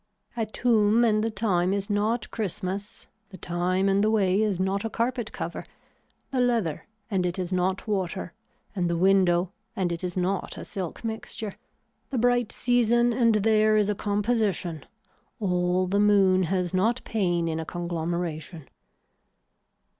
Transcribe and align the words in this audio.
A 0.35 0.47
tomb 0.47 1.03
and 1.05 1.23
the 1.23 1.29
time 1.29 1.73
is 1.73 1.87
not 1.87 2.31
Christmas, 2.31 3.05
the 3.29 3.37
time 3.37 3.87
and 3.87 4.03
the 4.03 4.09
way 4.09 4.41
is 4.41 4.59
not 4.59 4.83
a 4.83 4.89
carpet 4.89 5.31
cover, 5.31 5.63
the 6.31 6.39
leather 6.39 6.87
and 7.11 7.23
it 7.23 7.37
is 7.37 7.53
not 7.53 7.87
water 7.87 8.33
and 8.75 8.89
the 8.89 8.97
window 8.97 9.51
and 9.75 9.91
it 9.91 10.03
is 10.03 10.17
not 10.17 10.57
a 10.57 10.65
silk 10.65 11.03
mixture, 11.03 11.55
the 12.09 12.17
bright 12.17 12.51
season 12.51 13.13
and 13.13 13.35
there 13.35 13.77
is 13.77 13.91
a 13.91 13.93
composition, 13.95 14.83
all 15.39 15.85
the 15.85 15.99
moon 15.99 16.45
has 16.49 16.73
not 16.73 17.03
pain 17.03 17.47
in 17.47 17.59
a 17.59 17.63
conglomeration. 17.65 18.67